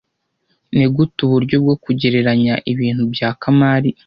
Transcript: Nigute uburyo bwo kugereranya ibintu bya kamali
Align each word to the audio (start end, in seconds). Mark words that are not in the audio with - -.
Nigute 0.75 1.19
uburyo 1.27 1.55
bwo 1.63 1.75
kugereranya 1.83 2.53
ibintu 2.71 3.03
bya 3.13 3.29
kamali 3.41 3.89